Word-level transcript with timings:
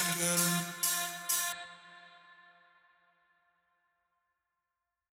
I'm 0.00 0.20
gonna 0.20 0.87